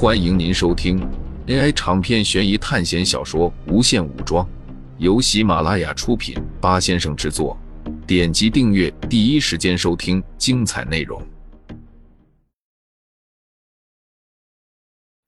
[0.00, 1.00] 欢迎您收听
[1.48, 4.46] AI 长篇悬疑探险小说《无限武装》，
[4.98, 7.58] 由喜马拉雅出品，八先生制作。
[8.06, 11.20] 点击订阅，第一时间收听精彩内容。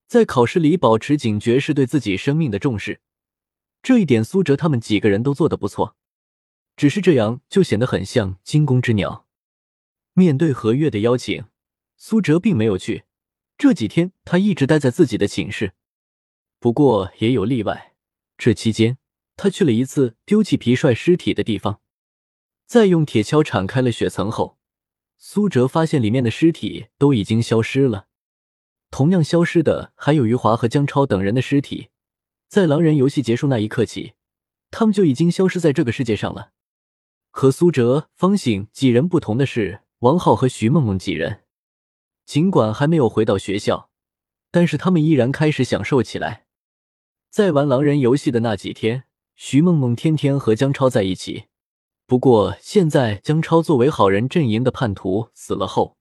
[0.07, 3.01] 在考试里保持警觉是对自己生命的重视，
[3.83, 5.97] 这一点苏哲他们几个人都做得不错。
[6.77, 9.27] 只是这样就显得很像惊弓之鸟。
[10.15, 11.47] 面对何月的邀请，
[11.97, 13.03] 苏哲并没有去。
[13.61, 15.75] 这几天他一直待在自己的寝室，
[16.59, 17.93] 不过也有例外。
[18.39, 18.97] 这期间，
[19.37, 21.83] 他去了一次丢弃皮帅尸体的地方，
[22.65, 24.57] 在用铁锹铲开了雪层后，
[25.19, 28.07] 苏哲发现里面的尸体都已经消失了。
[28.91, 31.91] 同样消失的还有余华和江超等人的尸体。
[32.49, 34.15] 在狼人游戏结束那一刻起，
[34.71, 36.53] 他们就已经消失在这个世界上了。
[37.31, 41.43] 和苏哲、方醒几人不同的是，王浩和徐梦梦几人。
[42.31, 43.91] 尽管还没有回到学校，
[44.53, 46.47] 但是他们依然开始享受起来。
[47.29, 49.03] 在玩狼人游戏的那几天，
[49.35, 51.47] 徐梦梦天天和江超在一起。
[52.07, 55.97] 不过现在江超作为好人阵营的叛徒死了后，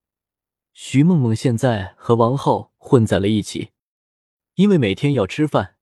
[0.71, 3.71] 徐梦梦现在和王浩混在了一起。
[4.53, 5.77] 因为每天要吃饭，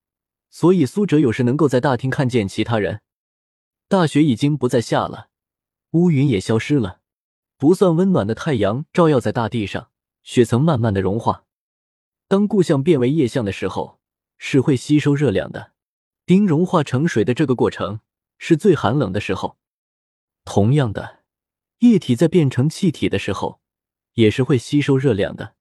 [0.49, 3.01] 所以苏哲有时能够在大厅看见其他人。
[3.89, 5.27] 大雪已经不再下了，
[5.91, 7.01] 乌云也消失了，
[7.57, 9.89] 不算温暖的太阳照耀在大地上。
[10.27, 11.45] 雪层慢慢的融化，
[12.27, 14.01] 当固象变为液象的时候，
[14.37, 15.71] 是会吸收热量的。
[16.25, 18.01] 冰融化成水的这个过程
[18.37, 19.57] 是最寒冷的时候。
[20.43, 21.23] 同样的，
[21.79, 23.61] 液体在变成气体的时候，
[24.15, 25.55] 也是会吸收热量的。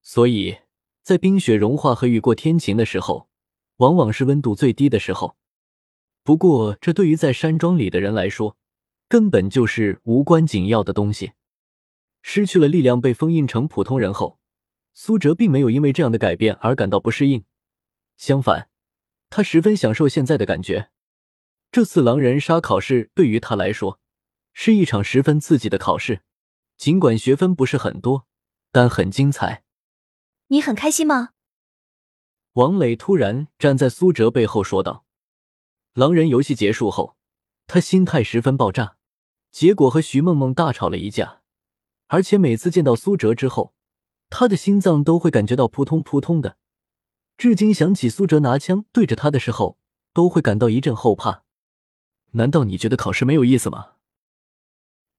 [0.00, 0.60] 所以
[1.02, 3.28] 在冰雪融化和雨过天晴的时候，
[3.76, 5.36] 往往是温度最低的时候。
[6.24, 8.56] 不过，这对于在山庄里的人来说，
[9.06, 11.32] 根本就是无关紧要的东西。
[12.22, 14.38] 失去了力量，被封印成普通人后，
[14.94, 17.44] 苏哲并没有因为这样的改变而感到不适应。
[18.16, 18.70] 相反，
[19.28, 20.90] 他十分享受现在的感觉。
[21.70, 23.98] 这次狼人杀考试对于他来说
[24.52, 26.22] 是一场十分刺激的考试，
[26.76, 28.26] 尽管学分不是很多，
[28.70, 29.64] 但很精彩。
[30.48, 31.30] 你很开心吗？
[32.52, 35.04] 王磊突然站在苏哲背后说道。
[35.94, 37.16] 狼人游戏结束后，
[37.66, 38.96] 他心态十分爆炸，
[39.50, 41.41] 结果和徐梦梦大吵了一架。
[42.12, 43.72] 而且每次见到苏哲之后，
[44.28, 46.58] 他的心脏都会感觉到扑通扑通的。
[47.38, 49.78] 至今想起苏哲拿枪对着他的时候，
[50.12, 51.44] 都会感到一阵后怕。
[52.32, 53.92] 难道你觉得考试没有意思吗？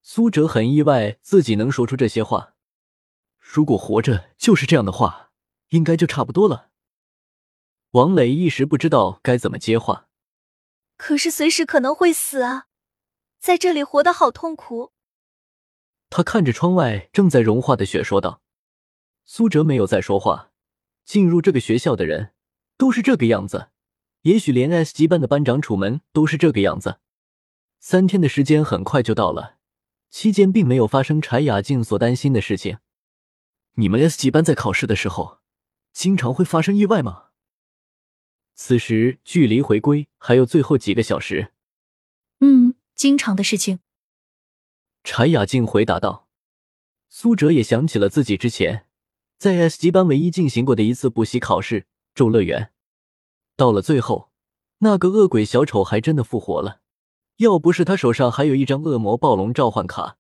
[0.04, 2.54] 苏哲很意外自己能说出这些话。
[3.40, 5.32] 如果活着就是这样的话，
[5.70, 6.70] 应该就差不多了。
[7.92, 10.10] 王磊一时不知道该怎么接话。
[10.98, 12.68] 可是随时可能会死啊，
[13.40, 14.93] 在这里活得好痛苦。
[16.16, 18.44] 他看着窗外正在融化的雪，说道
[19.26, 20.52] ：“苏哲没有再说话。
[21.04, 22.34] 进入这个学校的人
[22.78, 23.70] 都是这个样子，
[24.22, 27.00] 也许连 S 级班的班长楚门都是这个样子。
[27.80, 29.58] 三天的时间很快就到了，
[30.12, 32.78] 期间并没有发生柴雅静所担心的事情。
[33.78, 35.40] 你们 S 级班在考试的时候，
[35.94, 37.30] 经常会发生意外吗？”
[38.54, 41.54] 此时距离回归还有最后几个小时。
[42.40, 43.80] 嗯，经常的事情。
[45.04, 46.30] 柴雅静回答道
[47.10, 48.88] ：“苏哲也想起了自己之前
[49.38, 52.72] 在 S 级班唯一进行过的一次补习考试——咒乐园。
[53.58, 54.32] 到了最后，
[54.80, 56.80] 那个恶鬼小丑还真的复活了。
[57.38, 60.18] 要不是他手上还有一张恶魔暴龙召唤卡，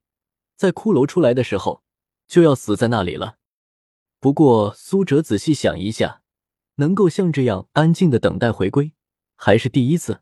[0.57, 1.83] 在骷髅出来的时候
[2.27, 3.37] 就要死在那里了。
[4.19, 6.21] 不过，苏哲仔细想一下，
[6.75, 8.91] 能够像这样安静的等待回归，
[9.35, 10.21] 还是第一次。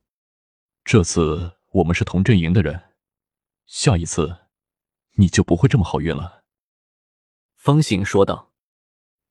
[0.84, 2.84] 这次我们是同阵营的人，
[3.66, 4.38] 下一次。”
[5.16, 6.44] 你就不会这么好运了，
[7.56, 8.52] 方醒说道。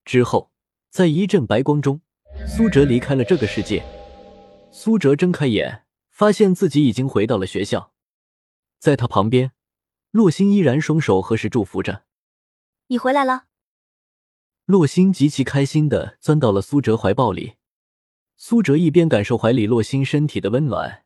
[0.05, 0.53] 之后，
[0.89, 2.01] 在一阵白光中，
[2.47, 3.85] 苏哲离开了这个世界。
[4.73, 7.93] 苏哲睁开眼，发现自己已经回到了学校。
[8.79, 9.53] 在他旁边，
[10.11, 12.05] 洛星依然双手合十祝福着
[12.89, 13.47] ：“你回来了。”
[14.65, 17.57] 洛星极其开心的钻到了苏哲怀抱里。
[18.37, 21.04] 苏哲一边感受怀里洛星身体的温暖，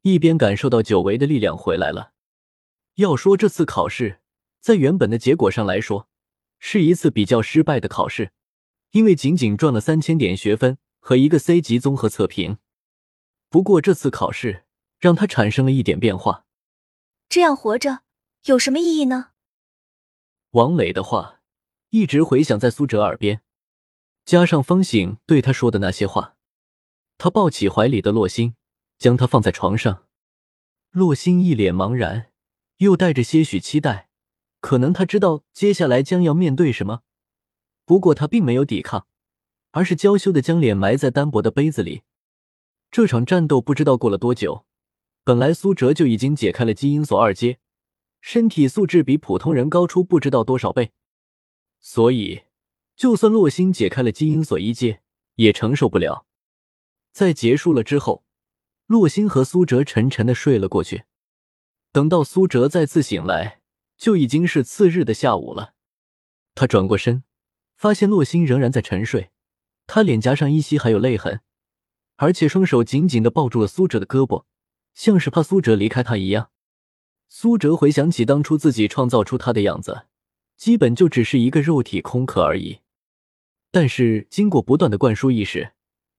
[0.00, 2.14] 一边感受到久违的力量回来了。
[2.94, 4.21] 要说这次考试，
[4.62, 6.08] 在原本的结果上来说，
[6.60, 8.30] 是一次比较失败的考试，
[8.92, 12.58] 因为仅仅赚了三千点学分和一个 C 级综合测评。
[13.50, 14.64] 不过这次考试
[15.00, 16.46] 让他产生了一点变化。
[17.28, 18.02] 这样活着
[18.44, 19.30] 有什么意义呢？
[20.52, 21.40] 王磊的话
[21.90, 23.42] 一直回响在苏哲耳边，
[24.24, 26.36] 加上方醒对他说的那些话，
[27.18, 28.54] 他抱起怀里的洛星，
[28.96, 30.06] 将他放在床上。
[30.92, 32.28] 洛星一脸茫然。
[32.78, 34.08] 又带着些许期待，
[34.62, 37.02] 可能他知道接下来将要面对什么，
[37.84, 39.08] 不过他并没有抵抗，
[39.72, 42.02] 而是娇羞的将脸埋在单薄的杯子里。
[42.90, 44.64] 这场战斗不知道过了多久，
[45.24, 47.58] 本来苏哲就已经解开了基因锁二阶，
[48.20, 50.92] 身体素质比普通人高出不知道多少倍，
[51.80, 52.42] 所以
[52.94, 55.02] 就算洛星解开了基因锁一阶，
[55.34, 56.24] 也承受不了。
[57.10, 58.24] 在结束了之后，
[58.86, 61.02] 洛星和苏哲沉沉的睡了过去。
[61.90, 63.61] 等到苏哲再次醒来，
[64.02, 65.74] 就已经是次日的下午了。
[66.56, 67.22] 他转过身，
[67.76, 69.30] 发现洛星仍然在沉睡，
[69.86, 71.40] 他脸颊上依稀还有泪痕，
[72.16, 74.42] 而且双手紧紧的抱住了苏哲的胳膊，
[74.92, 76.50] 像是怕苏哲离开他一样。
[77.28, 80.06] 苏哲回想起当初自己创造出他的样子，
[80.56, 82.80] 基本就只是一个肉体空壳而已。
[83.70, 85.74] 但是经过不断的灌输意识，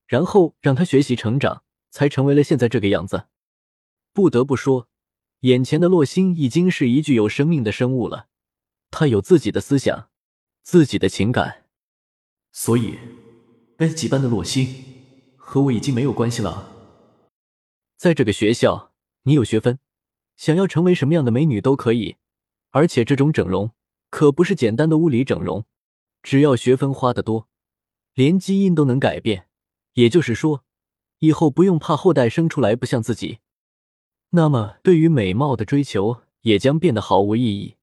[0.07, 3.25] 然后让他学习成长，才成为了现在这个样子。
[4.13, 4.88] 不得不说。
[5.44, 8.28] 眼前的洛星已经是一具有生命的生物了，
[8.90, 10.07] 他有自己的思想，
[10.62, 11.66] 自己的情感，
[12.54, 12.98] 所以
[13.75, 14.66] S 级班的洛星
[15.36, 16.72] 和我已经没有关系了。
[17.98, 18.94] 在这个学校，
[19.24, 19.80] 你有学分，
[20.38, 22.16] 想要成为什么样的美女都可以，
[22.69, 23.72] 而且这种整容
[24.10, 25.66] 可不是简单的物理整容，
[26.22, 27.50] 只要学分花得多，
[28.13, 29.50] 连基因都能改变，
[29.96, 30.63] 也就是说，
[31.19, 33.39] 以后不用怕后代生出来不像自己。
[34.35, 37.77] 那么，对于美貌的追求也将变得毫无意义。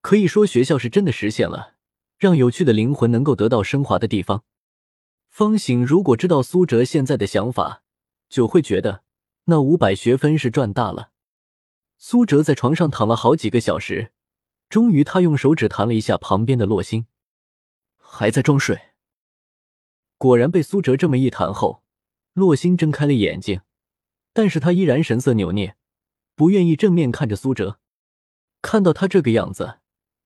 [0.00, 1.74] 可以说，学校是真的实现了
[2.16, 4.44] 让有趣的灵魂能够得到升华的地方。
[5.30, 7.82] 方醒如果知道苏哲现在的想法，
[8.28, 9.02] 就会觉得
[9.46, 11.10] 那五百学分是赚大了。
[11.98, 14.12] 苏哲在床上躺了好几个小时，
[14.68, 17.06] 终于他用手指弹了一下旁边的洛星，
[17.96, 18.80] 还在装睡。
[20.18, 21.82] 果然被苏哲这么一弹后，
[22.32, 23.62] 洛星睁开了眼睛。
[24.34, 25.76] 但是他依然神色扭捏，
[26.36, 27.78] 不愿意正面看着苏哲。
[28.60, 29.78] 看到他这个样子，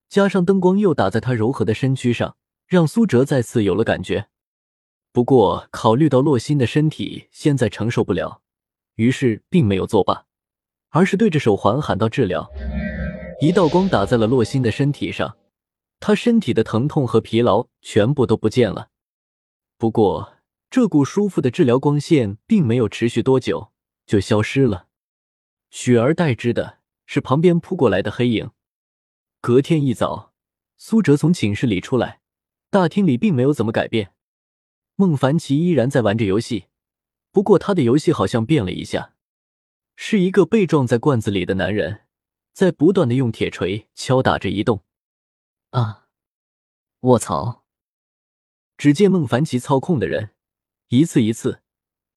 [0.09, 4.29] 加上灯光又打在他柔和的身躯上，让苏哲再次有了感觉。
[5.13, 8.41] 不过考虑到洛心的身体现在承受不了，
[8.95, 10.25] 于是并没有作罢，
[10.91, 12.51] 而是对着手环喊道：“治疗！”
[13.43, 15.37] 一道光打在了洛心的身体上，
[16.01, 18.89] 他身体的疼痛和疲劳全部都不见了。
[19.77, 20.35] 不过
[20.71, 23.73] 这股舒服的治疗光线并没有持续多久。
[24.09, 24.89] 就消失了，
[25.71, 28.51] 取而代之的是旁边扑过来的黑影。
[29.43, 30.33] 隔天一早，
[30.79, 32.23] 苏哲从寝室里出来，
[32.71, 34.15] 大厅里并没有怎么改变，
[34.97, 36.69] 孟凡奇依然在玩着游戏，
[37.31, 39.15] 不过他的游戏好像变了一下，
[39.95, 42.07] 是一个被撞在罐子里的男人，
[42.55, 44.83] 在不断的用铁锤敲打着移动。
[45.71, 46.09] 啊！
[47.01, 47.67] 卧槽！
[48.79, 50.31] 只见孟凡奇操控的人
[50.89, 51.63] 一次一次。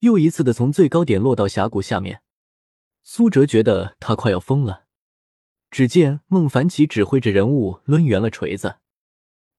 [0.02, 2.22] 又一次的从最高点落到峡谷下面，
[3.04, 4.86] 苏哲觉得他快要疯了。
[5.70, 8.78] 只见孟凡奇指挥着人物抡圆了锤子，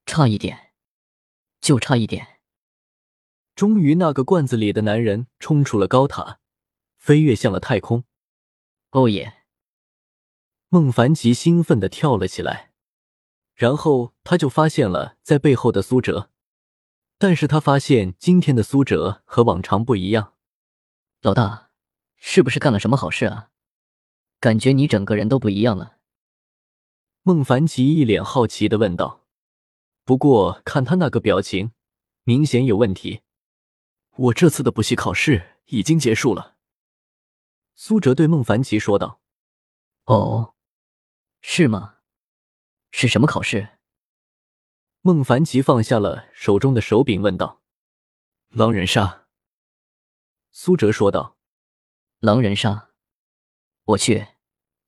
[0.06, 0.74] 差一点，
[1.62, 2.42] 就差一点。
[3.56, 6.40] 终于，那个罐子里的男人冲出了高塔，
[6.98, 8.04] 飞跃向了太空。
[8.92, 9.46] 哦耶！
[10.68, 12.74] 孟凡奇兴奋的跳了起来，
[13.56, 16.30] 然后他就发现了在背后的苏哲，
[17.18, 20.33] 但是他发现今天的苏哲和往常不一样。
[21.24, 21.70] 老大，
[22.18, 23.50] 是不是干了什么好事啊？
[24.42, 26.00] 感觉你整个人都不一样了。
[27.22, 29.26] 孟凡奇一脸好奇的问道。
[30.04, 31.72] 不过看他那个表情，
[32.24, 33.22] 明显有问题。
[34.18, 36.58] 我这次的补习考试已经结束了。
[37.74, 39.22] 苏哲对孟凡奇说道。
[40.04, 40.56] 哦，
[41.40, 42.00] 是吗？
[42.92, 43.78] 是什么考试？
[45.00, 47.62] 孟凡奇放下了手中的手柄，问道。
[48.50, 49.23] 狼人杀。
[50.56, 51.36] 苏哲说道
[52.22, 52.92] ：“狼人杀，
[53.86, 54.28] 我去，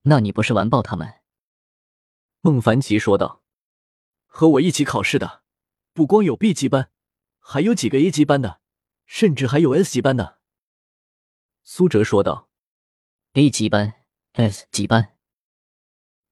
[0.03, 1.22] 那你不是完爆他们？”
[2.41, 3.41] 孟凡奇说道
[4.27, 5.41] ：“和我一起考试的，
[5.91, 6.91] 不光有 B 级班，
[7.39, 8.62] 还有几个 A 级班的，
[9.07, 10.39] 甚至还有 S 级班的。”
[11.65, 12.48] 苏哲说道
[13.34, 15.17] ：“A 级班，S 级班。”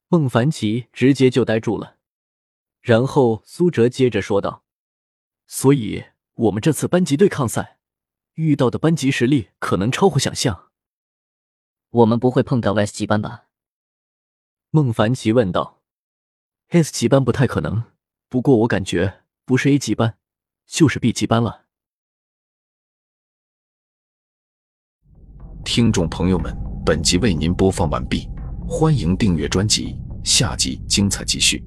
[0.09, 1.97] 孟凡奇直接就呆住了，
[2.81, 4.63] 然后苏哲接着说道
[5.47, 7.79] ：“所以，我们这次班级对抗赛。”
[8.35, 10.71] 遇到的班级实力可能超乎想象。
[11.89, 13.45] 我们不会碰到 S 级班吧？
[14.71, 15.81] 孟凡奇问道。
[16.69, 17.83] S 级班不太可能，
[18.29, 20.17] 不过我感觉不是 A 级班，
[20.65, 21.65] 就是 B 级班了。
[25.63, 26.51] 听众朋友们，
[26.83, 28.27] 本集为您播放完毕，
[28.67, 31.63] 欢迎订阅专辑，下集精彩继续。